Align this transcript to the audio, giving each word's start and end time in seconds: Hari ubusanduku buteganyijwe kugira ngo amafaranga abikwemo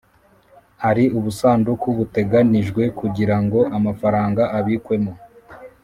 Hari 0.83 1.03
ubusanduku 1.17 1.87
buteganyijwe 1.97 2.83
kugira 2.99 3.35
ngo 3.43 3.59
amafaranga 3.77 4.43
abikwemo 4.57 5.13